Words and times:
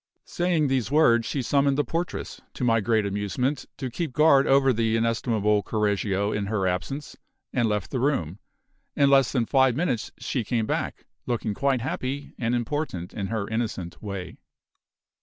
Saying 0.25 0.65
these 0.67 0.89
words, 0.89 1.27
she 1.27 1.43
summoned 1.43 1.77
the 1.77 1.83
portress, 1.83 2.41
to 2.55 2.63
my 2.63 2.79
great 2.81 3.05
amusement, 3.05 3.67
to 3.77 3.91
keep 3.91 4.13
guard 4.13 4.47
over 4.47 4.73
the 4.73 4.95
inestimable 4.95 5.61
Correggio 5.61 6.31
in 6.31 6.47
her 6.47 6.65
absence, 6.65 7.15
and 7.53 7.69
left 7.69 7.91
the 7.91 7.99
room. 7.99 8.39
In 8.95 9.11
less 9.11 9.31
than 9.31 9.45
five 9.45 9.75
minutes 9.75 10.11
she 10.17 10.43
came 10.43 10.65
back, 10.65 11.05
looking 11.27 11.53
quite 11.53 11.81
happy 11.81 12.33
and 12.39 12.55
important 12.55 13.13
in 13.13 13.27
her 13.27 13.47
innocent 13.47 14.01
way. 14.01 14.39